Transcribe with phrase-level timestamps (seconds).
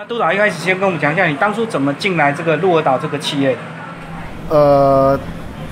[0.00, 3.54] 那督导一开始先跟我们讲一下，你当初怎么进来这个鹿儿岛这个企业？
[4.48, 5.20] 呃，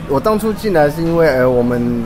[0.07, 2.05] 我当初进来是因为呃我们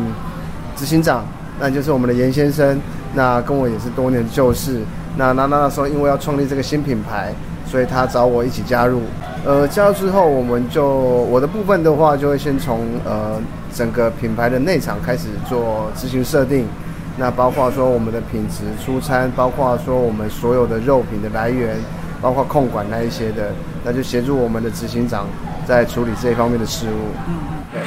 [0.76, 1.24] 执行长，
[1.58, 2.80] 那就是我们的严先生，
[3.12, 4.82] 那跟我也是多年的旧事。
[5.16, 7.32] 那那那时候因为要创立这个新品牌，
[7.66, 9.02] 所以他找我一起加入。
[9.44, 13.42] 呃，加入之后，我们就我的部分的话，就会先从呃
[13.74, 16.68] 整个品牌的内场开始做执行设定。
[17.16, 21.76] 那包括说我们的品质出餐，包括说我们所有的肉品的来源，
[22.22, 23.50] 包括控管那一些的，
[23.84, 25.26] 那就协助我们的执行长
[25.66, 27.12] 在处理这一方面的事务。
[27.28, 27.34] 嗯，
[27.72, 27.82] 对。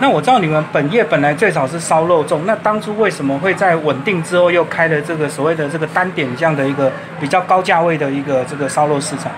[0.00, 9.32] 那我知道你们本业本来最早是烧肉粽，那当初为什么会在稳定之后又开了这个所谓的这个单点这样的一个比较高价位的一个这个烧肉市场？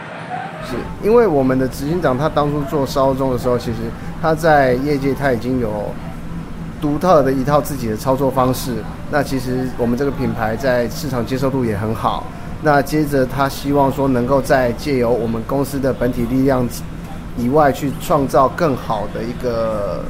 [0.69, 3.79] 是因为我们的执行长他当初做烧粽的时候，其实
[4.21, 5.95] 他在业界他已经有
[6.81, 8.75] 独特的一套自己的操作方式。
[9.11, 12.25] 那其实我们这个品牌在市场接受度也很好。
[12.63, 16.69] 那接着他希望说能够在借由我们公司的本体力量
[17.37, 20.03] 以外，去创造更好的一个。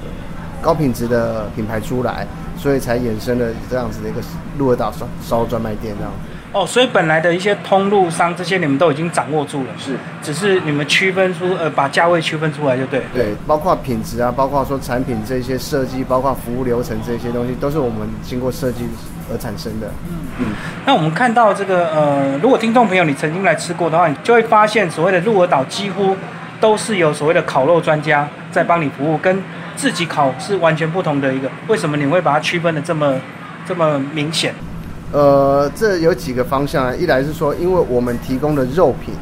[0.63, 2.27] 高品质的品牌出来，
[2.59, 4.21] 所以才衍生了这样子的一个
[4.59, 6.13] 鹿儿岛烧烧专卖店这样。
[6.53, 13.03] 哦，所以本来的一些通路商这些你们都已经掌握住了，是，只是你们区分出呃把价位区分出来就对。
[13.15, 18.89] 对，包括品质啊，包括说产品这些设计，包括服务流程这些东西，都是我们经过设计
[19.31, 19.87] 而产生的。
[20.09, 20.47] 嗯嗯。
[20.85, 26.17] 那我们看到这个呃，如果听众朋友你曾经来吃过的话，你就会发现所谓的鹿儿岛几乎
[26.61, 29.43] 都是有所谓的烤肉专家在帮你服务，跟。
[29.77, 33.15] 自己烤是完全不同的一个，为什么你会把它区分的这么
[33.67, 34.55] 这么明显？
[35.13, 36.95] 呃，这有几个方向啊。
[36.95, 39.15] 一来是说，因为我们提供的肉品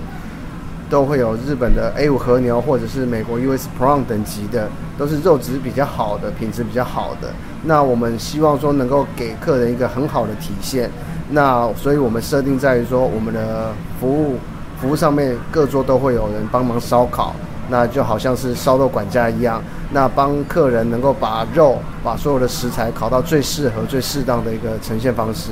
[0.91, 7.29] 都会有日本的 A 五和牛，或者是美国 US Prime 等级的，都是肉质比较好的，品质比较好的。
[7.65, 10.91] 那我们希望说能够给客人一个很好的体现。
[11.31, 14.37] 那所以我们设定在于说，我们的服务
[14.81, 17.35] 服务上面各桌都会有人帮忙烧烤。
[17.71, 25.51] 那就好像是烧肉管家一样，那帮客人能够把肉、把所有的食材烤到最适合、最适当的一个呈现方式。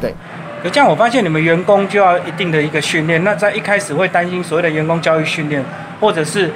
[0.00, 0.14] 对。
[0.62, 3.24] 可这样，我发现你们员工就要一定的一个训练。
[3.24, 5.64] 那在一开始会担心所谓的员工教育训练，
[5.98, 6.50] 或者是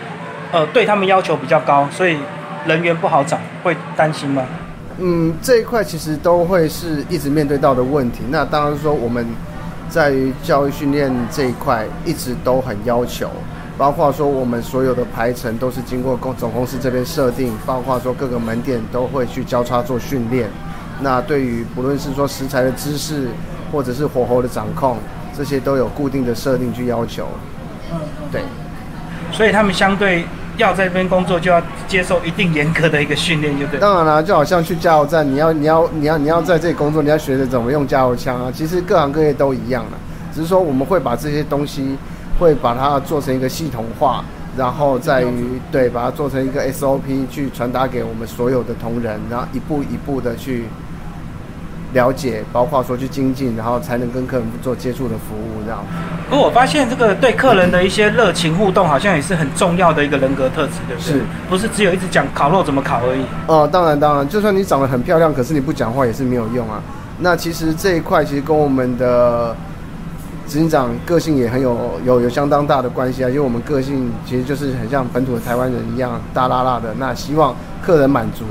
[0.52, 2.18] 呃对他们要求比较高，所以
[2.66, 4.42] 人员不好找，会担心吗？
[4.98, 8.18] 嗯，这一块其实都会是一直面对到的问题。
[8.28, 9.26] 那当然说我们
[9.88, 13.30] 在于教育训练这一块一直都很要求。
[13.76, 20.48] 包括说我们所有的排程都是经过公总公司这边设定，包括说各个门店都会去交叉做训练。
[21.00, 23.26] 那对于不论是说食材的知识，
[23.72, 24.96] 或者是火候的掌控，
[25.36, 27.26] 这些都有固定的设定去要求。
[27.92, 27.98] 嗯，
[28.30, 28.42] 对。
[29.32, 30.24] 所以他们相对
[30.56, 33.80] 要在这边工作，就要接受一定严格的一个训练，就对。
[33.80, 38.52] 当然了，就好像去加油站，你要你要你要你要在这里工作，你要学着怎么用加油枪啊。
[38.54, 39.98] 其实各行各业都一样了，
[40.32, 41.96] 只是说我们会把这些东西。
[42.38, 44.24] 会把它做成一个系统化，
[44.56, 50.64] 然后在于对把它做成一个 SOP 去传达给我们所有的同仁，然后一步一步的去
[51.92, 55.78] 了解，包括说去精进，然后才能跟客人做接触的服务这样。
[56.28, 61.12] 不过我发现这个对客人的一些热情互动，好像也是很重要的一个人格特质，对不对？
[61.12, 63.24] 是，不是只有一直讲烤肉怎么烤而已。
[63.46, 66.82] 哦，当然当然，就算你长得很漂亮，可是你不讲话也是没有用啊。
[67.20, 69.54] 那其实这一块其实跟我们的。
[70.46, 78.44] 执行长个性也很有有有相当大的关系啊，因为我们个性其实就是很像本土的台湾人一样大辣辣的，那希望客人满足，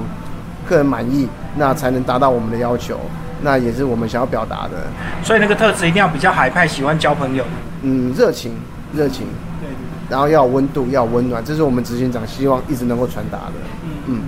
[0.68, 3.00] 客人满意，那才能达到我们的要求，
[3.42, 4.88] 那也是我们想要表达的。
[5.24, 7.46] 所以那个特质一定要比较海派，喜欢交朋友。
[7.84, 8.54] 嗯，热情，
[8.94, 9.28] 热情，
[9.62, 9.70] 对，
[10.10, 13.54] 然后要有温度，要温暖，这是我们执行长希望一直能够传达的。
[13.84, 14.22] 嗯嗯。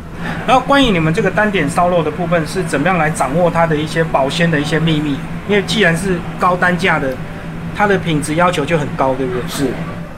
[0.45, 5.17] 然后关于你们这个单点烧肉的部分是怎么样来掌握它的一些保鲜的一些秘密？
[5.49, 7.09] 因为既然是高单价的。
[7.75, 9.41] 它的品质要求就很高，对不对？
[9.47, 9.67] 是，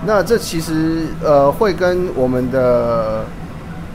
[0.05, 3.25] 那这其实呃会跟我们的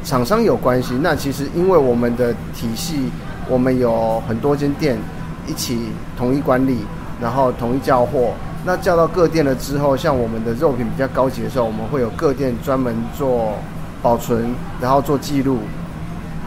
[0.02, 0.98] 厂商有关系。
[1.00, 3.08] 那其实因为我们的体系，
[3.48, 4.98] 我们有很多间店
[5.46, 6.78] 一起统一管理，
[7.20, 8.32] 然后统一叫货。
[8.64, 13.54] 那叫到各店了之后，像我们的肉品比较高级的时候，我们会有各店专门做
[14.00, 15.58] 保存，然后做记录，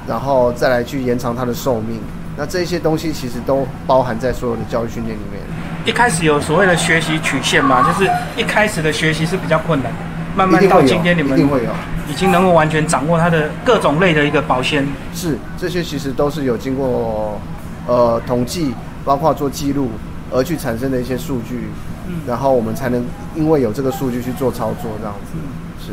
[0.08, 2.00] 然后再来去延长它的寿命。
[2.38, 5.42] 那这些东西其实都包含在所有的教育训练里面。
[5.86, 9.92] 一开始有所谓的学习曲线嘛，就是一开始的学习是比较困难，
[10.36, 11.70] 慢慢到今天你们一定会有，
[12.10, 14.84] 已经能够完全掌握它的各种类的一个保鲜。
[15.14, 17.40] 是，这些其实都是有经过
[17.86, 18.74] 呃统计，
[19.04, 19.92] 包括做记录
[20.32, 21.70] 而去产生的一些数据，
[22.08, 23.06] 嗯，然后我们才能
[23.36, 25.38] 因为有这个数据去做操作这样子。
[25.86, 25.92] 是，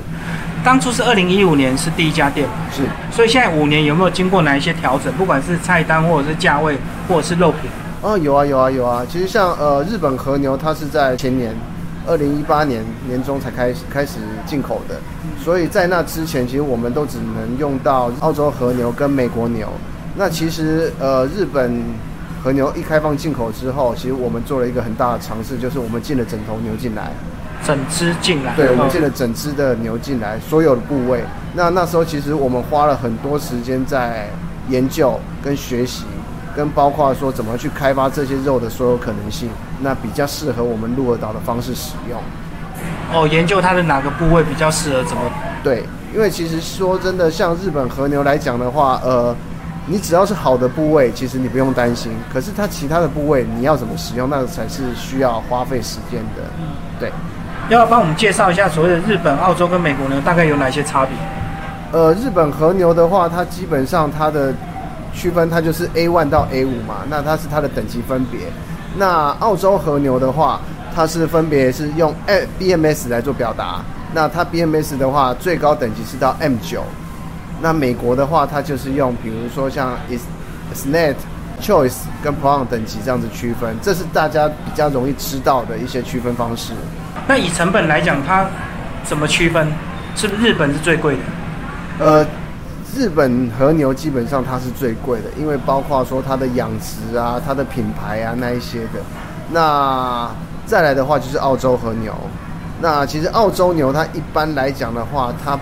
[0.64, 2.80] 当初是二零一五年是第一家店，是，
[3.14, 5.12] 所以现在五年有没有经过哪一些调整？
[5.12, 7.70] 不管是菜单或者是价位或者是肉品。
[8.02, 11.54] 哦，有啊有啊有啊，其实像呃日本和牛，它是在前年
[12.04, 14.96] 二零一八年年中才开始开始进口的，
[15.42, 19.68] 所以在那之前，其实我们都只能用到澳洲和牛跟美国牛。
[20.16, 21.80] 那其实呃，日本
[22.42, 27.12] 和牛一开放进口之后，其实我们做了一个很大的尝试，就是我们进了整头牛进来。
[27.64, 31.22] 整只进来，对，我们进了整只的牛进来，所有的部位。
[31.54, 34.28] 那那时候其实我们花了很多时间在
[34.68, 36.02] 研究、跟学习、
[36.56, 39.48] 跟包括说怎么去开发这些肉的所有可能性，
[39.80, 42.20] 那比较适合我们鹿儿岛的方式使用。
[43.12, 45.22] 哦，研究它的哪个部位比较适合怎么？
[45.62, 45.84] 对，
[46.14, 49.34] 因为其实说真的，像日本和牛来讲的话，呃，
[49.86, 52.12] 你只要是好的部位，其实你不用担心。
[52.32, 56.42] 可是它其他的部位你要怎么使用，那才是需要花费时间的。
[56.98, 57.12] 对。
[57.68, 61.16] 要帮我们介绍一下所谓的日本、澳洲跟美国牛大概有哪些差别？
[61.92, 64.52] 呃，日本和牛的话，它基本上它的
[65.14, 68.40] 区分，它就是 A one 到 A 五嘛，那它是它的等级分别。
[68.96, 70.60] 那澳洲和牛的话，
[70.94, 72.14] 它是分别是用
[72.58, 73.80] BMS 来做表达。
[74.14, 76.82] 那它 BMS 的话，最高等级是到 M 九。
[77.60, 81.14] 那美国的话，它就是用比如说像 Is Net
[81.60, 86.72] Choice 跟 Prong 等级这样子区分，这是大家比较容易知道的一些区分方式。
[87.26, 88.46] 那以成本来讲，它
[89.04, 89.72] 怎么区分？
[90.14, 91.20] 是不是日本是最贵的？
[92.04, 92.26] 呃，
[92.94, 99.00] 日本和牛基本上它是最贵的，因为包括说它的养殖啊、它的品牌啊那一些的。
[99.50, 100.30] 那
[100.66, 102.14] 再来的话就是澳洲和牛。
[102.80, 105.58] 那其实澳洲牛它一般来讲的话，它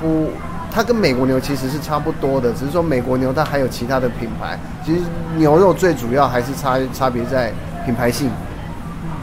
[0.00, 0.30] 不，
[0.72, 4.58] 它跟美国牛其实是差不多的，只是说美国牛它还有其他的品牌。
[4.84, 5.02] 其实
[5.36, 7.52] 牛肉最主要还是差差别在
[7.84, 8.30] 品牌性。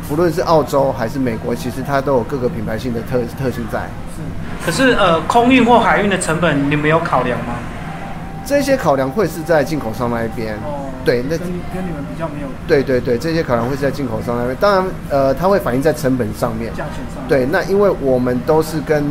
[0.08, 3.90] 不论是澳洲还是美国，其实它都有各个品牌性的特特性在。
[4.16, 7.56] 是，可是呃，空运或海运的成本，你们有考量吗？
[8.46, 10.54] 这些考量会是在进口商那一边。
[10.58, 10.90] 哦。
[11.04, 11.40] 对，那跟
[11.74, 12.48] 跟你们比较没有。
[12.68, 14.56] 对对对，这些考量会是在进口商那边。
[14.60, 16.72] 当然，呃，它会反映在成本上面。
[16.74, 17.24] 价钱上。
[17.28, 19.04] 对，那因为我们都是跟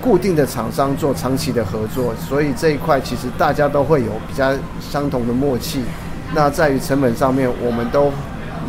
[0.00, 5.84] 固定的厂商做长期的合作，所以这一块其实大家都会有比较相同的默契。
[6.34, 8.12] 那在于成本上面，我们都。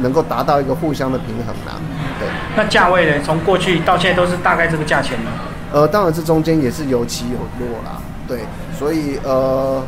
[0.02, 1.80] 能够达到一个互相的平衡啦，
[2.20, 2.28] 对。
[2.56, 3.24] 那价位呢？
[3.24, 5.32] 从过去到现在都是大概这个价钱吗？
[5.72, 8.40] 呃，当然这中间也是有起有落啦，对。
[8.78, 9.82] 所以呃，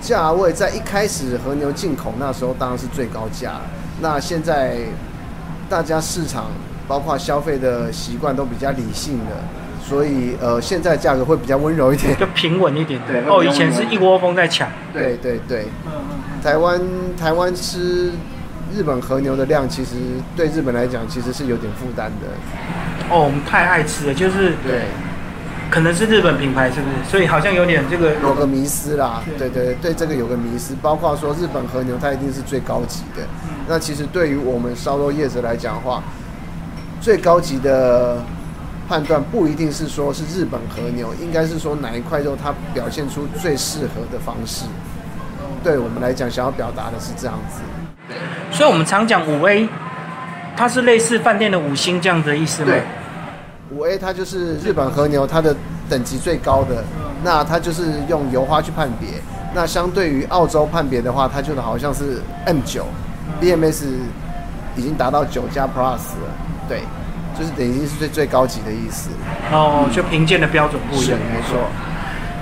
[0.00, 3.54] 价位在一开始和牛进口那时候当然是最高价。
[4.00, 4.76] 那现在
[5.68, 6.46] 大家市场
[6.86, 9.32] 包括消费的习惯都比较理性的，
[9.82, 13.00] 所以呃，现在价格会比较温柔一点，就平稳一点。
[13.06, 13.22] 对。
[13.26, 14.68] 哦，以前是一窝蜂在抢。
[14.92, 15.66] 对对对。
[15.86, 16.42] 嗯嗯。
[16.42, 16.80] 台湾
[17.16, 18.12] 台湾吃。
[18.72, 19.94] 日本和牛的量其实
[20.36, 22.28] 对日本来讲其实是有点负担的。
[23.10, 24.82] 哦，我们太爱吃了，就是对，
[25.70, 27.10] 可能是日本品牌是不是？
[27.10, 29.22] 所以好像有点这个有个迷失啦。
[29.38, 33.22] 对对对，这个有个迷失，包括说日本和牛它一定是最高级的。
[33.68, 36.02] 那其实对于我们烧肉业者来讲的话，
[37.00, 38.22] 最高级的
[38.88, 44.64] 判断不一定是说是日本和牛，应该是说哪一块肉它表现出最适合的方式。
[45.62, 47.60] 对我们来讲，想要表达的是这样子。
[48.54, 49.68] 所以，我们常讲五 A，
[50.56, 52.68] 它是类似饭店的五星这样的意思吗？
[52.68, 52.82] 对，
[53.76, 55.54] 五 A 它就是日本和牛，它的
[55.90, 56.84] 等级最高的，
[57.24, 59.08] 那它就是用油花去判别。
[59.52, 62.86] 那相对于澳洲判别的话，它就好像是 M 九
[63.42, 63.86] ，BMS
[64.76, 66.30] 已经达到九加 Plus 了，
[66.68, 66.82] 对，
[67.36, 69.10] 就是等于是最最高级的意思。
[69.52, 71.58] 哦，就评鉴的标准不一样，没错。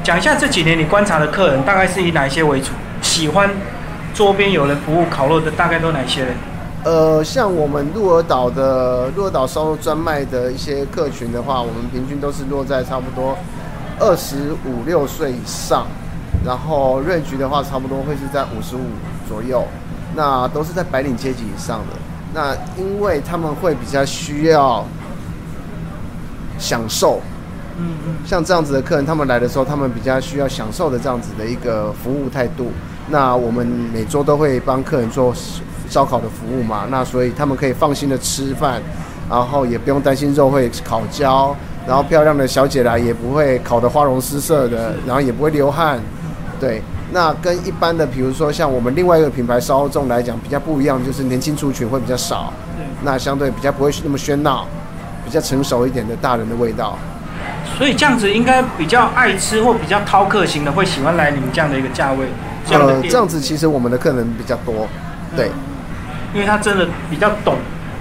[0.05, 2.69] 讲一下这几年你观察的客人，大概是以哪一些为主？
[3.01, 3.49] 喜欢？
[4.15, 6.35] 周边有人服务烤肉的大概都哪些人？
[6.85, 13.39] 呃，像我们鹿儿岛的鹿儿岛烧肉专卖的一些客群的话，我们平均都是落在差不多
[14.01, 15.87] 二十五六岁以上，
[16.45, 18.81] 然后瑞局的话，差不多会是在五十五
[19.29, 19.65] 左右，
[20.17, 21.97] 那都是在白领阶级以上的。
[22.35, 24.85] 那因为他们会比较需要
[26.59, 27.21] 享受，
[27.79, 32.73] 嗯嗯，像这样子的客人，他们来的时候，他们比较需要享受的这样子的一个服务态度。
[33.09, 35.35] 那我们每周都会帮客人做
[35.89, 38.81] 烧烤的服务嘛，那所以他们可以放心的吃饭，
[39.29, 41.55] 然后也不用担心肉会烤焦，
[41.87, 46.01] 然后漂亮的小姐来也不会烤得花容失色的，然后也不会流汗，
[46.61, 46.83] 对。
[47.15, 52.51] 那跟一般的，比如说像我们另外一个品牌烧肉来讲，比较不一样，就是年轻族群会比较少，
[53.03, 54.67] 那相对比较不会那么喧闹，
[55.23, 56.97] 比较成熟一点的大人的味道。
[57.77, 62.27] 所以这样子应该比较爱吃或比较饕客型的会喜欢来你们这样的一个价位。
[62.71, 64.87] 呃，这样子其实我们的客人比较多，
[65.37, 65.51] 对，
[66.33, 67.57] 因为他真的比较懂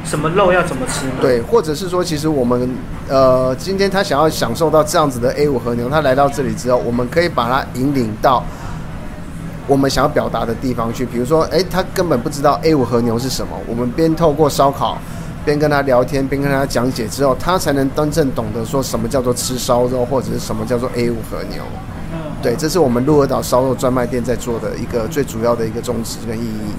[0.05, 1.05] 什么肉要怎么吃。
[1.19, 2.69] 对，或者是说，其实我们
[3.09, 8.43] 呃，今天他想要享受到这样子的 A 五和牛，他来到这里之后，我们可以把他引领到
[9.67, 11.05] 我们想要表达的地方去。
[11.05, 14.97] 比如说，哎，他根本不知道 A 五和牛是什么，我们边透过烧烤，
[15.43, 21.63] 边跟他聊天，边跟他讲解之后，他才能真正懂得说什么叫做吃烧肉，或者是什么叫做 A 五和牛。
[22.41, 26.73] 嗯，对，这是我们鹿儿岛烧肉专卖店在做的一个最主要的一个宗旨跟意义。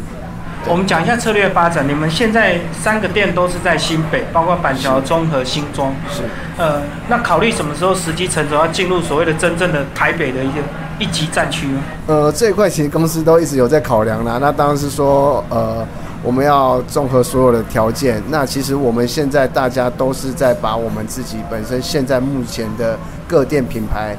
[0.68, 1.88] 我们讲一下策略发展。
[1.88, 5.92] 你们现在三个店都是在新北，包括板桥、中和、新庄。
[6.08, 6.22] 是，
[6.56, 10.60] 呃，那考虑什么时候时机成熟，要进入所谓的真正的台北的一个
[11.00, 11.80] 一级战区呢？
[12.06, 14.38] 呃，这一块其实公司都一直有在考量啦。
[14.40, 15.84] 那当然是说，呃，
[16.22, 18.22] 我们要综合所有的条件。
[18.28, 24.16] 那其实我们现在大家都是在把我们自己本身现在目前的各店品牌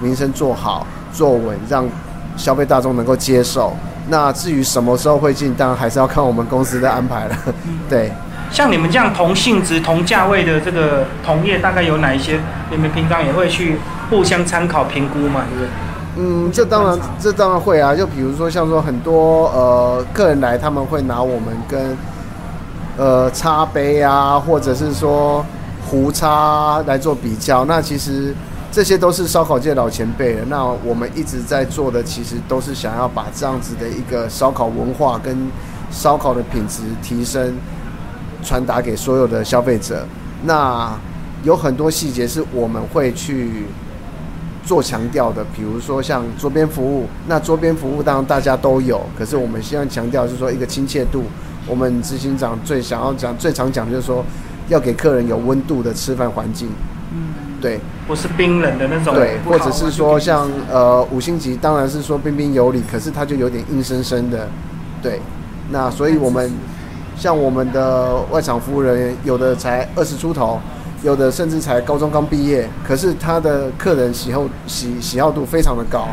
[0.00, 1.84] 名声做好、做稳，让
[2.36, 3.72] 消费大众能够接受。
[4.08, 7.36] 那至于什么时候会进，当然还是要看我们公司的安排了。
[7.88, 8.10] 对，
[8.50, 12.40] 像你们这样同性质、同价位的这个同业，大概有哪一些？
[12.70, 13.78] 你们平常也会去
[14.08, 15.44] 互相参考评估嘛？
[15.50, 15.68] 对不对？
[16.16, 17.94] 嗯，这当然，这当然会啊。
[17.94, 21.96] 就比如说，像说很多呃客人来，他们会拿我们跟
[22.96, 25.44] 呃茶杯啊，或者是说
[25.88, 27.64] 壶叉来做比较。
[27.66, 28.34] 那其实。
[28.72, 30.44] 这些都是烧烤界老前辈了。
[30.48, 35.36] 那我们一直在做的，其实都是想要把这样子的一个烧烤文化跟
[35.90, 37.54] 烧烤的品质提升，
[38.44, 40.06] 传达给所有的消费者。
[40.44, 40.96] 那
[41.42, 43.64] 有很多细节是我们会去
[44.64, 47.06] 做强调的，比如说像桌边服务。
[47.26, 51.24] 那桌边服务当然大家都有，可是我们希望强调是说一个亲切度。
[51.66, 54.24] 我们执行长最想要讲、最常讲就是说，
[54.68, 56.68] 要给客人有温度的吃饭环境。
[57.60, 57.80] 嗯，对。
[58.08, 64.48] 不是冰冷的那种，对，或者是说像呃五星级，当然是说彬彬有礼，可是它就有点硬生生的，
[65.00, 65.20] 对。
[65.70, 66.50] 那所以我们
[67.16, 70.60] 像我们的外场服务人员，有的才二十出头，
[71.04, 76.08] 有的甚至才高中刚毕业，可是他的客人喜好喜喜好度非常的高。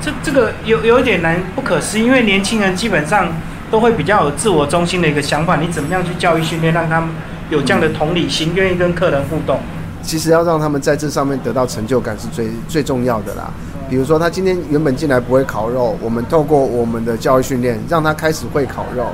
[0.00, 3.28] 这这个有有一点难不可思议，因为年轻人基本上
[3.70, 7.10] 都会比较有自我中心的一个想法，你怎么样去教育训练，让他们
[7.50, 9.60] 有这样的同理心，愿意跟客人互动？
[10.04, 13.50] 其实要让他们在这上面得到成就感是最最重要的啦。
[13.88, 19.06] 比如说，他今天原本进来不会烤肉，我们透过我们的教育训练，让他开始会烤肉，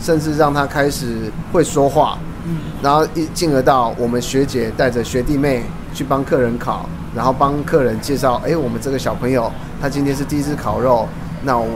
[0.00, 2.18] 甚至让他开始会说话。
[2.44, 2.58] 嗯。
[2.82, 5.62] 然后一进而到我们学姐带着学弟妹
[5.94, 9.50] 去帮客人烤，然后帮客人介绍，哎，我们这个小朋友
[9.80, 11.08] 他今天是第一次烤肉，
[11.44, 11.68] 那我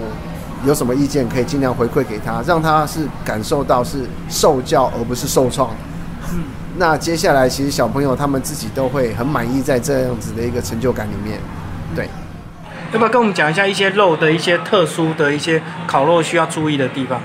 [0.66, 5.70] 有什么意见可以尽量回馈给他，让他是感受到是受教而不是受创。
[6.32, 6.42] 嗯。
[6.76, 11.38] 那接下来，其实小朋友他们自己都会很满意在这样子的一个成就感里面，
[11.94, 12.08] 对。
[12.92, 17.20] 要不要跟我们讲一下一些肉的一些特殊的一些烤肉需要注意的地方？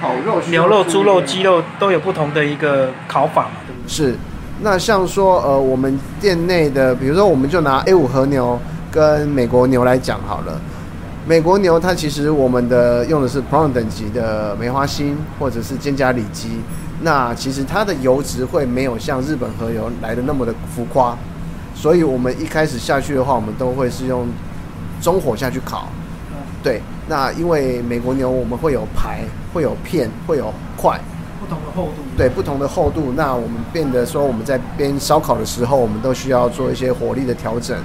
[0.00, 3.88] 烤肉，牛肉、猪肉、鸡肉都有不同的一个烤法嘛，对不对？
[3.88, 4.14] 是。
[4.62, 8.58] 那像说，呃，我们店内的，比如说，我们就拿 A 五和牛
[8.90, 10.60] 跟美国牛来讲好了。
[11.26, 16.60] 美国牛它其实我们的用的是 Pro 等级的梅花心或者是肩胛里脊。
[17.02, 21.16] 那其实它的油脂会没有像日本和牛来的那么的浮夸，
[21.74, 24.26] 所以我们一开始下去的话，我们都会是用
[25.00, 25.88] 中火下去烤。
[26.62, 31.00] 对，那因为美国牛我们会有排，会有片，会有块，
[31.40, 32.02] 不同的厚度。
[32.18, 33.14] 对，不同的厚度。
[33.16, 37.76] 那我们变得说我们在边烧烤的时候，我们都需要做一些火力的调整。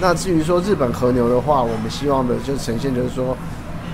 [0.00, 3.36] 那至于说日本和牛的话，我们希望的就呈现就是说。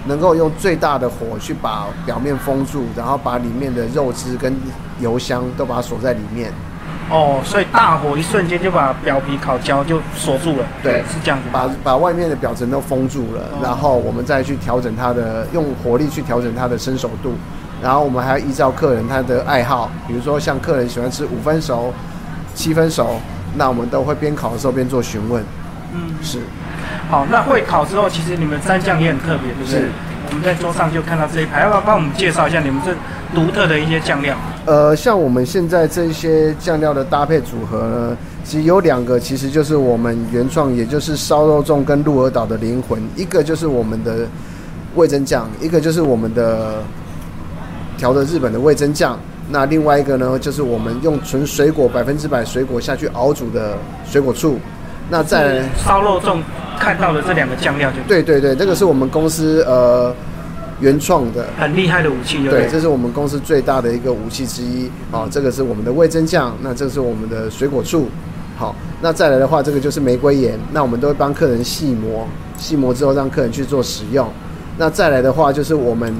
[0.06, 4.54] 能够用最大的火去把表面封住，然后把里面的肉汁跟
[5.00, 6.52] 油香都把它锁在里面。
[7.08, 10.64] 哦，所以大火一瞬间就把表皮烤焦，就锁住了。
[10.82, 11.44] 对，是这样子。
[11.52, 17.34] 把把外面的表层都封住了，然后我们再去调整它的，用火力去调整它的生熟度。
[17.80, 21.92] 然后我们还要依照客人他的爱好，比如说像客人喜欢吃五分熟、
[22.54, 23.20] 七分熟，
[23.54, 25.44] 那我们都会边烤的时候边做询问。
[25.94, 26.40] 嗯，是。
[27.08, 29.82] 好，那会烤之后，其实你们蘸酱也很特别，对不对？
[30.28, 32.92] 我们在桌上就看到这一排，要不要帮我们介绍一下你们这
[33.32, 34.36] 独特的一些酱料？
[34.64, 43.00] 呃，像我们现在这些酱料的搭配组合呢，其实有两个，其实就是我们原创，也就是烧肉粽跟鹿儿岛的灵魂。
[43.14, 44.26] 一个就是我们的
[44.96, 46.82] 味增酱，一个就是我们的
[47.96, 49.16] 调的日本的味增酱。
[49.48, 54.58] 那另外一个呢，就是我们用纯水果百分之百水果下去熬煮的水果醋。
[55.08, 56.38] 那在烧肉粽
[56.78, 60.14] 看到的这两个酱料就对对对，这个是我们公司呃
[60.80, 65.26] 原创的很厉害的武器，对，这是我们公司最大的一个武器之一啊。
[65.30, 68.08] 这个是我们的味增酱，那这是我们的水果醋，
[68.56, 72.28] 好，那再来的话，这个就是玫瑰盐，那我们都会帮客人细磨，
[72.58, 74.28] 细磨之后让客人去做使用。
[74.76, 76.14] 那再来的话，就是我们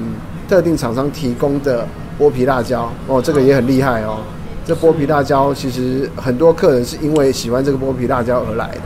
[0.49, 1.87] 特定厂商提供的
[2.19, 4.19] 剥皮辣椒哦，这个也很厉害哦。
[4.65, 8.81] 这剥皮辣椒其实很多客人是因为喜欢这个剥皮辣椒而来的。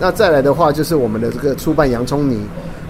[0.00, 2.40] 那再来的话就是我们的这个粗拌洋葱泥。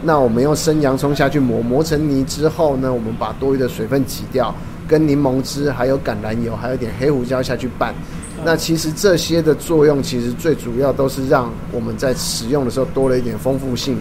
[0.03, 4.55] 那我们用生洋葱下去磨，磨成泥之后呢，我们把多余的水分挤掉，
[4.89, 7.95] 跟柠檬汁，还有橄榄油，还有点黑胡椒下去拌。
[8.43, 13.99] 那其实这些的作用，其实最主要都是让我们在食用的时候多了一点丰富性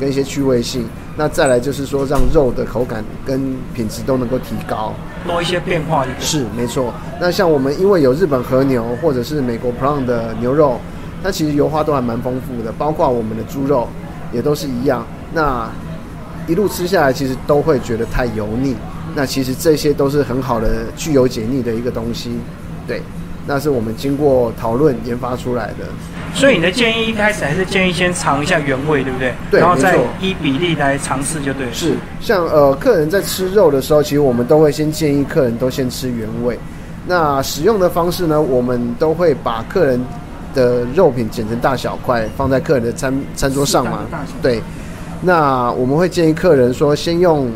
[0.00, 0.84] 跟一些趣味性。
[1.16, 4.92] 那再来就是说，让肉的口感跟品质都能够提高，
[5.28, 6.20] 多一些变化一点。
[6.20, 6.92] 是没错。
[7.20, 10.80] 那像我们因为有日本和牛或者是美国 Prong 的牛肉，
[11.26, 13.88] 它其实油花都还蛮丰富的，包括我们的猪肉
[14.32, 15.04] 也都是一样。
[15.34, 15.68] 那
[16.46, 18.76] 一路吃下来，其实都会觉得太油腻。
[19.12, 22.38] 那其实这些都是很好的去油解腻的一个东西，
[22.86, 23.02] 对。
[23.48, 25.86] 那是我们经过讨论研发出来的。
[26.32, 29.32] 所以你的建议一开始还是建议先尝一下原味，对不对？
[29.50, 31.66] 对，然后再依比例来尝试就对。
[31.72, 36.56] 是，像呃客人在吃肉的时候，其实我们都会先建议客人都先吃原味。
[37.06, 40.00] 那使用的方式呢，我们都会把客人
[40.56, 44.00] 的肉品剪成大小块，放在客人的餐餐桌上嘛。
[44.40, 44.62] 对。
[45.20, 47.50] 那我们会建议客人说，先用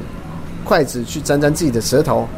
[0.64, 2.28] 筷子去沾沾自己的舌头。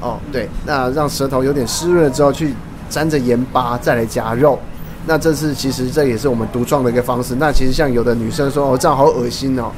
[0.00, 0.48] 哦，对。
[0.64, 2.54] 那让舌头有点湿润了之后，去
[2.88, 4.58] 沾着盐巴再来夹肉。
[5.04, 7.34] 那这是其实这也是我们独创的一个方式。
[7.34, 9.70] 那其实像有的女生说哦这样好恶心哦，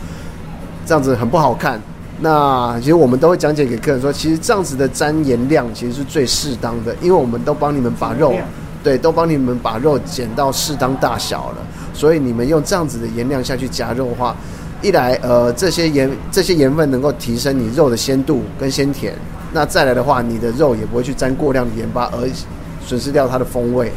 [0.84, 1.80] 这样子很不好看。
[2.20, 8.34] 那其实我们都会讲解给客人说，其实这样子的沾盐量其实是最适当的，因为我们都帮你们把肉，
[8.84, 11.56] 对，都帮你们把肉剪到适当大小了。
[11.92, 14.36] 所以你们用这样子的盐量下去夹肉的话，
[14.82, 19.14] 一来呃这些盐这些盐分能够提升你肉的鲜度跟鲜甜。
[19.52, 22.28] 那再来的话，你的肉也不会去沾过量的盐巴，而
[22.84, 23.90] 损失掉它的风味。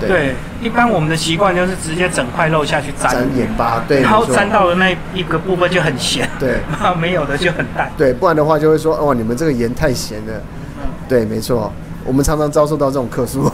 [0.00, 10.40] 对，一般我们的习惯就是直接整块肉下去沾盐巴，对，然后沾到的那一个部分就很咸，对， 然后没有的就很淡，对，不然的话就会说，哦，你们这个盐太咸了，
[11.08, 11.72] 对，没错，
[12.04, 13.50] 我们常常遭受到这种客诉，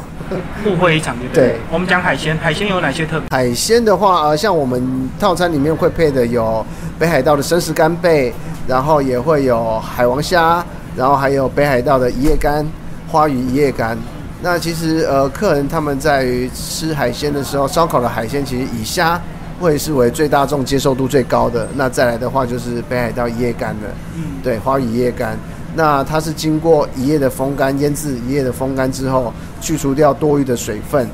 [0.67, 1.57] 误会一场，对。
[1.71, 3.29] 我们讲海鲜，海鲜有哪些特别？
[3.31, 6.65] 海鲜的话，呃，像我们套餐里面会配的有
[6.99, 8.33] 北海道的生食干贝，
[8.67, 10.65] 然后也会有海王虾，
[10.97, 12.67] 然后还有北海道的一夜干、
[13.09, 13.97] 花鱼一夜干。
[14.41, 19.21] 那其实呃，客人他们在于吃海鲜的时候，烧烤的海鲜其实以虾
[19.61, 21.67] 会是为最大众接受度最高的。
[21.77, 25.39] 那再来的话就是北海道一夜干的，嗯，对，花鱼一夜干。
[25.75, 31.09] 那它是经过一夜的风干腌制，一夜的风干之后，去除掉多余的水分，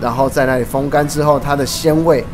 [0.00, 2.24] 然后在那里风干之后，它的鲜味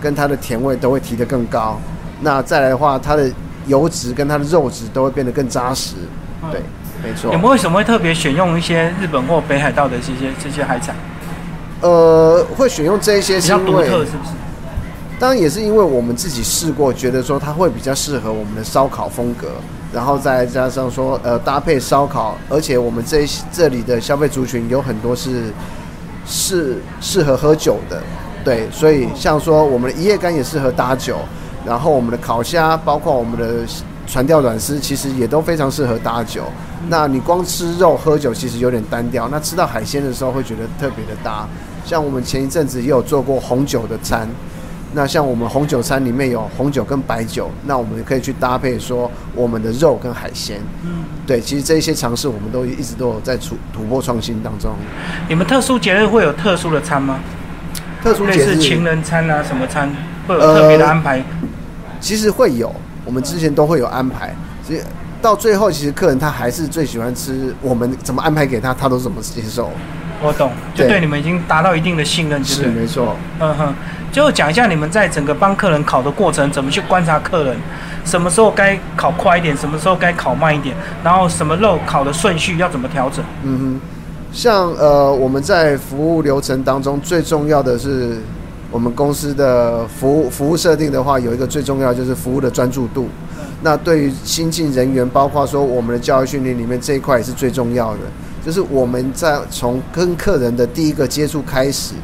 [0.00, 1.80] 跟它的甜味都会提得更高。
[2.20, 3.30] 那再来的话，它的
[3.66, 5.94] 油脂跟它的肉质都会变得更扎实，
[6.50, 6.60] 对。
[7.00, 10.96] 没错，你们为什么会特别选用一些日本或北海道的这些这些海产？
[11.80, 14.30] 呃，会选用这些比较独特，是不是？
[15.18, 19.48] 当然也是因为我们自己试过，觉得说它会比较适合我们的烧烤风格，
[19.92, 25.52] 然后再加上说呃搭配烧烤，而且我们这这里的消费族群有很多是
[26.26, 28.02] 是适合喝酒的，
[28.44, 31.18] 对，所以像说我们的一夜干也适合搭酒，
[31.66, 33.66] 然后我们的烤虾，包括我们的。
[34.10, 36.44] 船钓软丝其实也都非常适合搭酒。
[36.88, 39.28] 那你光吃肉喝酒其实有点单调。
[39.28, 41.46] 那吃到海鲜的时候会觉得特别的搭。
[41.84, 44.26] 像我们前一阵子也有做过红酒的餐。
[44.92, 50.60] 那像我们红酒餐里面有红酒跟白酒，那我们可以去搭配说我们的肉跟海鲜。
[50.84, 54.70] 嗯，对，其实这些尝试我们都一直都有在突突破创新当中。
[55.28, 57.20] 你们特殊节日会有特殊的餐吗？
[58.02, 59.90] 特殊节日情人餐啊，什么餐
[60.26, 61.22] 会有特别的安排？
[62.00, 62.74] 其实会有。
[63.04, 64.84] 我们之前都会有安排，其实
[65.22, 69.70] 到最后，其实客人他还是最喜欢吃我们怎么安排给他，他都怎么接受。
[70.20, 73.16] 我懂，就对你们已经达到一定的信任，是没错。
[73.40, 73.74] 嗯哼，
[74.12, 77.56] 就讲一下你们在整个帮客人烤的过程，怎么去观察客人，
[78.04, 83.24] 什么时候该烤快一点，什么时候该烤慢一点，然后什么肉烤的顺序要怎么调整。
[83.42, 83.80] 嗯哼，
[84.32, 88.18] 像呃我们在服务流程当中最重要的是。
[88.70, 93.08] 我们公司的服务服务设定的话，有一个最重要就是服务的专注度。
[93.62, 98.00] 那对于新进人员，包括说我们的教育训练里面这一块也是最重要的。
[98.44, 101.94] 就是我们在从跟客人的第一个接触开始，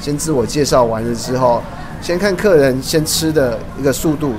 [0.00, 1.62] 先自我介绍完了之后，
[2.00, 4.34] 先看客人先吃的一个速度，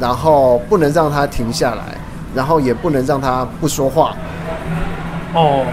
[0.00, 1.96] 然后不能让他停下来，
[2.34, 4.16] 然后也不能让他不说话。
[5.34, 5.64] 哦，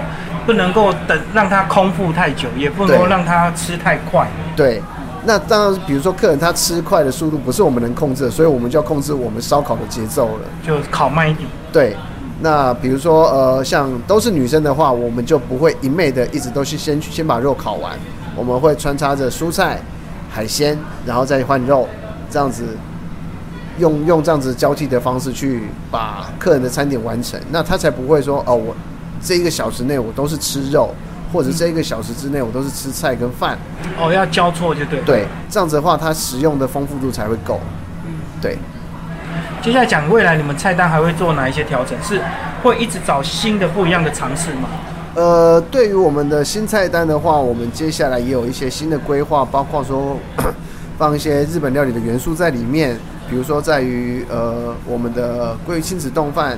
[0.45, 4.28] 不能够等让他空腹太久，也不能够让他吃太快。
[4.56, 4.82] 对。
[5.25, 11.47] 那当然，比如说客人他吃快的速度不是我们能控制，的，所以我们就要控制我们烧烤的节奏了，就烤慢一点。
[11.73, 11.93] 对，
[12.39, 17.91] 那比如说呃，像都是女生的话，我们就不会一昧的一直都是先先把肉烤完，
[18.39, 19.80] 我们会穿插着蔬菜、
[20.32, 21.86] 海鲜，然后再换肉，
[22.32, 22.63] 这样子
[23.78, 28.75] 用用这样子交替的方式去把客人的餐点完成，那他才不会说哦，我
[29.21, 30.95] 这一个小时内我都是吃肉。
[31.32, 33.56] 或者这一个小时之内，我都是吃菜跟饭。
[33.99, 34.99] 哦，要交错就对。
[35.02, 37.62] 对，这样子的话，它食用的丰富度才会够。
[38.04, 38.58] 嗯，对。
[39.62, 41.95] 接下来讲未来你们菜单还会做哪一些调整？
[42.02, 42.19] 是
[42.63, 44.69] 会一直找新的不一样的尝试吗？
[45.19, 50.17] 呃，对于我们的新菜单的话，我们接下来也有一些新的规划，包括说
[50.97, 52.97] 放一些日本料理的元素在里面，
[53.29, 56.58] 比如说在于呃我们的鲑鱼亲子冻饭，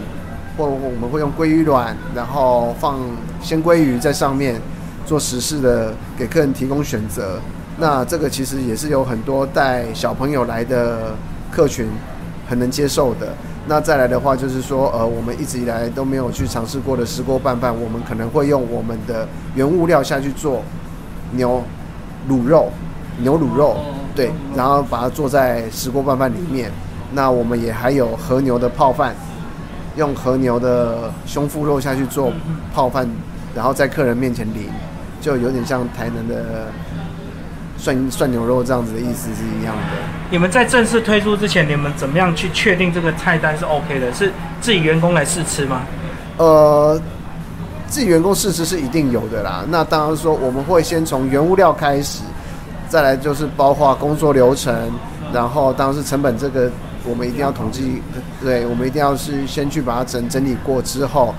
[0.56, 3.00] 或我们会用鲑鱼卵，然后放
[3.42, 4.62] 鲜鲑鱼在上面
[5.08, 7.40] 做实事的给客人提供选择。
[7.80, 11.16] 那这个其实也是有很多带小朋友来的
[11.52, 11.88] 客群
[12.48, 13.34] 很能接受的。
[13.68, 20.64] 那再来的话，就是说，呃，我们一直以来都没有去尝试过的石锅拌饭，我们可能会用我们的原物料下去做
[21.34, 21.64] 牛
[22.28, 22.70] 卤肉、
[23.20, 23.78] 牛卤肉，
[24.16, 26.72] 对，然后把它做在石锅拌饭里面。
[27.14, 29.16] 那我们也还有和牛的泡饭，
[29.96, 32.34] 用和牛的胸腹肉下去做
[32.74, 33.08] 泡饭，
[33.56, 34.70] 然后在客人面前淋，
[35.22, 36.66] 就有点像台南的。
[37.82, 39.82] 涮涮牛肉这样子的意思是一样的。
[40.30, 44.14] 你们在正式推出之前，你们怎么样去确定这个菜单是 OK 的？
[44.14, 45.82] 是自己员工来试吃吗？
[46.38, 47.02] 呃，
[47.88, 49.66] 自己员工试吃是一定有的啦。
[49.68, 52.22] 那当然说我们会先从原物料开始，
[52.88, 54.92] 再来就是包括工作流程，
[55.34, 56.70] 然后当然是成本这个
[57.04, 58.02] 我们一定要统计，
[58.44, 61.34] 对，我们一定要是先去把它整整理过之后，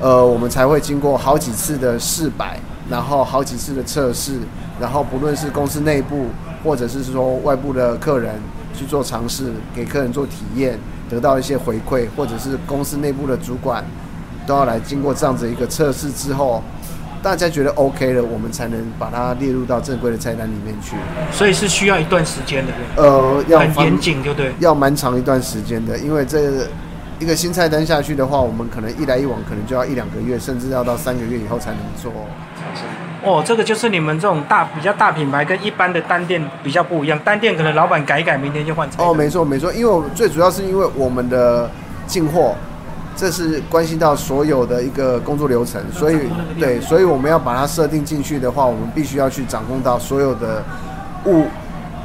[0.00, 2.58] 呃，我们才会经过好几次的试摆，
[2.88, 4.38] 然后好几次的测试。
[4.80, 6.26] 然后不论是公司内部，
[6.62, 8.34] 或者是说外部的客人
[8.74, 13.84] 去做尝试，给客人做体验，得到一些回馈，或者是公司内部的主管
[14.46, 16.62] 都要来经过这样子一个测试之后，
[17.22, 20.94] 大家觉得 OK 了，我们才能把它列入到正规的菜单里面去。
[21.32, 26.66] 所以是需要一段时间的，呃，要很严谨，就对，要蛮长一段时间的，因为这
[27.18, 32.12] 一个新菜单下去的话，我们可能一来一往，可能就要一两个月，甚至要到三个月以后才能做。
[33.24, 38.88] 哦，这个就是你们这种大比较大品牌跟一般的单店比较不一样，单店可能老板改一改，明天就换。
[38.96, 41.68] 哦，没错没错，因为我最主要是因为我们的
[42.06, 42.54] 进货，
[43.16, 46.18] 这是关系到所有的一个工作流程，所以
[46.60, 50.62] 对，所以我们要把它设定进去的话，我们必须要去掌控到所有的
[51.24, 51.44] 物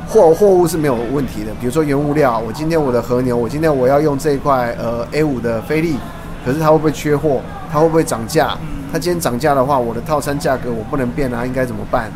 [0.07, 1.51] 货货物是没有问题的。
[1.61, 5.97] 比如说原物料，我今天我的和牛，我今天我要用这一块呃 A 五的菲力，
[6.45, 7.41] 可是它会不会缺货？
[7.71, 8.57] 它会不会涨价？
[8.91, 12.11] 它今天涨价的话，我的套餐价格我不能变啊，应该怎么办？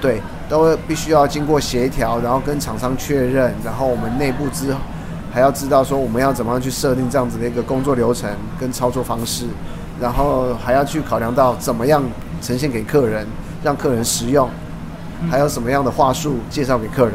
[0.00, 4.74] 对，都必须要经过协调，然后跟厂商确认，然后我们内部之
[5.32, 9.46] 还要知道说我们要怎么样去设定这样子的一个工作流程跟操作方式，
[10.00, 12.02] 然后还要去考量到怎么样
[12.42, 13.26] 呈现给客人，
[13.62, 14.48] 让客人实用，
[15.30, 17.14] 还有什么样的话术介绍给客人，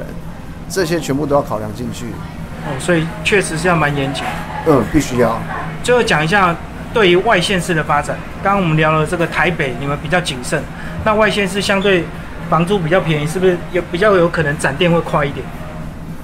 [0.69, 2.06] 这些全部都要考量进去。
[2.63, 4.24] 哦，所以确实是要蛮严谨。
[4.67, 5.39] 嗯，必须要。
[5.84, 6.56] 最后讲一下。
[6.94, 10.62] 对于外县市的发展，刚刚我们聊了这个台北，你们比较谨慎。
[11.06, 12.04] 那外县市相对
[12.50, 15.46] 房租比较便宜，是不是有比较有可能展店会快一点？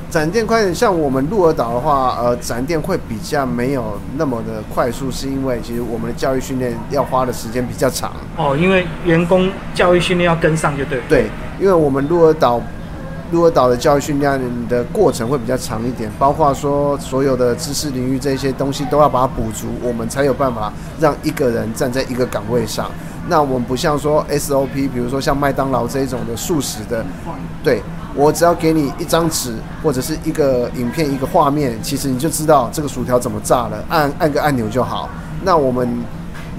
[0.10, 8.12] 展店快一点，像我们鹿儿岛的话，呃，展店会比较没有那么的快速，是因为其实我们的教育训练要花的时间比较长。
[8.36, 11.00] 哦，因为员工教育训练要跟上，就对。
[11.08, 11.28] 对，
[11.62, 12.62] 因为我们鹿儿岛。
[13.32, 22.90] 鹿儿岛的教育训练的过程会比较长一点，包括说所有的知识领域这些东西都要把它补足，我们才有办法让一个人站在一个岗位上。
[23.28, 27.06] 那我们不像说 SOP，比如说像麦当劳这一种的素食的，
[27.64, 27.82] 对
[28.16, 35.10] 我只要给你一张纸或者是一个影片一个画面，其实你就知道这个薯条怎么炸了，按按个按钮就好。
[35.44, 36.04] 那我们。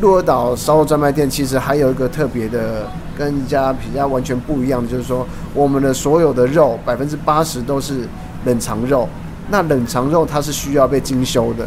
[0.00, 8.08] 鹿儿岛烧肉专卖店其实还有一个特别的，跟人家比较完全不一样的，就是说我们的所有的肉百分之八十都是
[8.44, 9.08] 冷藏肉。
[9.50, 11.66] 那冷藏肉它是需要被精修的，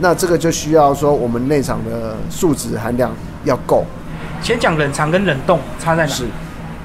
[0.00, 3.12] 那这个就需要说我们内场的素质含量
[3.44, 3.84] 要够。
[4.42, 6.12] 先讲冷藏跟冷冻差在哪？
[6.12, 6.24] 是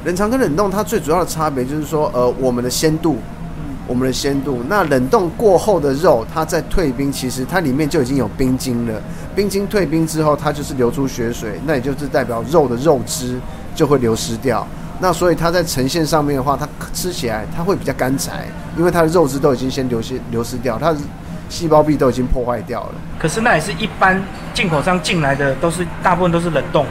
[0.06, 3.18] 冷藏跟冷冻它最主要的差别就是说，呃，我们的鲜度。
[3.90, 9.02] 我们的鲜度，那冷冻过后的肉，它在退冰，其实它里面就已经有冰晶了。
[9.34, 13.40] 冰晶退冰之后，它就是流出血水，那也就是代表肉的肉汁
[13.78, 14.68] 就会流失掉。
[15.00, 20.98] 那所以它在呈现上面的话，它吃起来它会比较干柴，因为它的肉质都已经先流失流失掉，它的
[21.48, 22.90] 细胞壁都已经破坏掉了。
[23.20, 24.20] 可是那也是一般
[24.56, 26.84] 进口商进来的，都是大部分都是冷冻。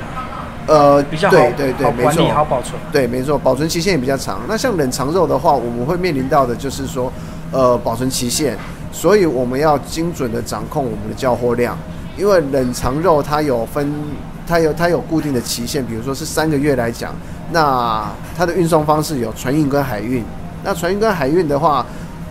[0.69, 4.41] 呃，比较好，对对对，没错，好保存，对，没错，保存期限也比较长。
[4.49, 7.13] 那像冷藏肉的话，我们会面临到的就是说，
[7.53, 8.57] 呃，保存期限，
[8.91, 11.79] 所以我们要精准的掌控我们的交货量，
[12.17, 13.93] 因为冷藏肉它有分，
[14.47, 17.15] 它有它有固定的期限，比如说是三个月来讲，
[17.53, 18.05] 那
[18.37, 20.25] 它的运送方式有船运跟海运，
[20.63, 21.85] 那船运跟海运的话，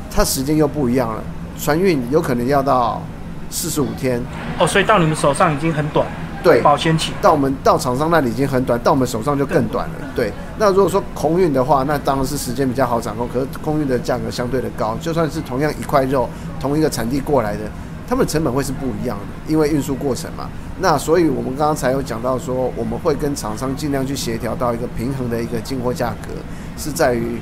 [0.09, 1.21] 它时间又不一样了，
[1.59, 3.01] 船运有可能要到
[3.49, 4.21] 四十五天，
[4.57, 6.07] 哦，所以到你们手上已经很短。
[6.43, 9.95] 对，保鲜期到我们到厂商那里已经很短，到我们手上就更短了。
[10.15, 13.27] 对，那如果说空运的话，那当然是时间比较好掌控。
[13.27, 17.61] 可是空运的价格相对的高，就算是同样一块肉，同一个产地过来的，
[18.07, 20.49] 他们成本会是不一样的，因为运输过程嘛。
[20.79, 26.29] 那所以我们刚刚才有讲到说，我们会跟厂商尽量去协调到一个平衡的一个进货价格，
[26.77, 27.39] 是在于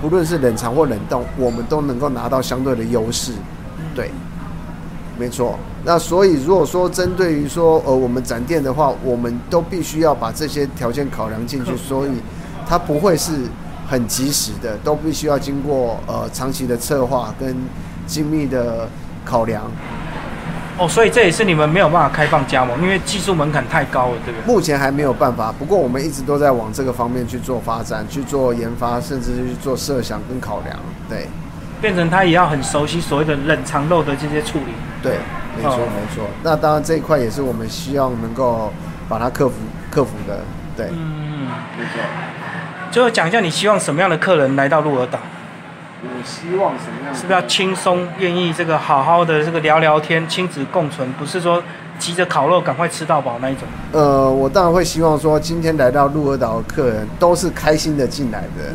[0.00, 3.32] 不论是冷藏或冷冻，我们都能够拿到相对的优势。
[3.94, 4.10] 对，
[5.18, 5.58] 没错。
[5.84, 12.10] 那所以如果说针对于说呃我们展店的话，我们都必须要把这些条件考量进去，所以
[12.66, 13.32] 它不会是
[13.86, 17.54] 很及时的，都必须要经过呃长期的策划跟
[18.06, 18.88] 精密的
[19.24, 19.62] 考量。
[20.78, 24.46] 哦，所以这也是你们没有办法开放加盟，因为技术门槛太高了，对不对？
[24.54, 30.74] 目前还没有办法，不过我们一直都在往这个方面去做发展、去做研发，甚至是去做设想跟考量。
[31.10, 31.28] 对，
[31.80, 34.72] 变成他也要很熟悉所谓的冷藏肉的这些处理。
[35.02, 35.18] 对，
[35.56, 36.24] 没错哦没错。
[36.42, 38.72] 那当然这一块也是我们希望能够
[39.10, 39.54] 把它克服
[39.90, 40.40] 克服的。
[40.74, 42.00] 对，嗯，没错。
[42.90, 45.18] 最后讲一下，你希望什么样的客人来到鹿儿岛？
[46.04, 47.14] 我希望什么样？
[47.14, 51.62] 是不是要轻松，愿意这个好好的这个聊聊天，亲子共存，不是说
[51.98, 53.62] 急着烤肉赶快吃到饱那一种。
[53.92, 58.74] 呃，我当然会希望说，今天来到鹿儿岛的客人都是开心的进来的，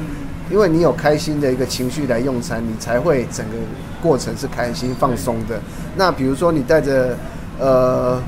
[0.49, 3.53] 因为你有开心的一个情绪来用餐，你才会整个
[4.01, 5.59] 过程是开心放松的。
[5.97, 7.17] 那比如说你带着
[7.59, 8.21] 呃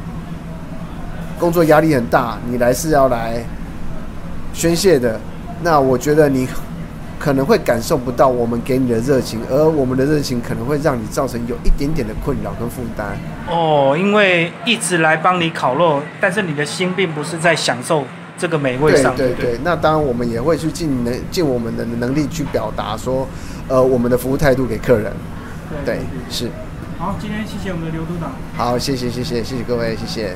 [1.39, 3.41] 工作压力很大，你来是要来
[4.53, 5.17] 宣泄的，
[5.61, 6.45] 那我觉得你
[7.19, 13.17] 可能会感受不到我们给你的热情，而我们的热情可能会让你造成有一点点的困扰跟负担。
[13.49, 18.05] 哦，因为一直来帮你烤肉，但是你的心并不是在享受
[18.37, 23.27] 这个美味对上，对对对，那当然我们也会去尽能尽我们的能力去表达说，
[23.67, 25.11] 呃，我们的服务态度给客人。
[25.85, 26.49] 对，是。
[26.97, 28.31] 好，今天谢谢我们的刘督导。
[28.55, 30.35] 好，谢谢谢谢谢谢各位，谢谢。